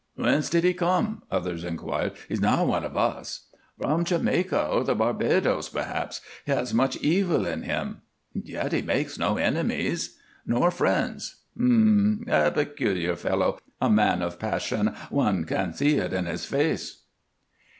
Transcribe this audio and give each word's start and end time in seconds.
"Whence 0.15 0.49
did 0.49 0.63
he 0.63 0.73
come?" 0.73 1.21
others 1.29 1.63
inquired. 1.63 2.13
"He 2.27 2.33
is 2.33 2.41
not 2.41 2.65
one 2.65 2.83
of 2.83 2.97
us." 2.97 3.49
"From 3.77 4.03
Jamaica, 4.03 4.65
or 4.65 4.83
the 4.83 4.95
Barbadoes, 4.95 5.69
perhaps. 5.69 6.21
He 6.43 6.51
has 6.51 6.73
much 6.73 6.97
evil 7.03 7.45
in 7.45 7.61
him." 7.61 8.01
"And 8.33 8.49
yet 8.49 8.71
he 8.71 8.81
makes 8.81 9.19
no 9.19 9.37
enemies." 9.37 10.17
"Nor 10.43 10.71
friends." 10.71 11.41
"Um 11.55 12.23
m! 12.27 12.33
A 12.33 12.49
peculiar 12.49 13.15
fellow. 13.15 13.59
A 13.79 13.91
man 13.91 14.23
of 14.23 14.39
passion 14.39 14.95
one 15.11 15.45
can 15.45 15.73
see 15.75 15.97
it 15.97 16.13
in 16.13 16.25
his 16.25 16.45
face." 16.45 17.03